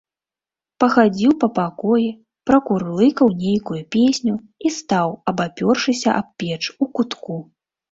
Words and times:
Пахадзіў 0.83 1.33
па 1.43 1.49
пакоі, 1.59 2.07
пракурлыкаў 2.51 3.27
нейкую 3.45 3.81
песню 3.99 4.33
і 4.41 4.67
стаў, 4.81 5.07
абапёршыся 5.35 6.19
аб 6.25 6.35
печ, 6.43 6.61
у 6.75 6.93
кутку. 6.99 7.41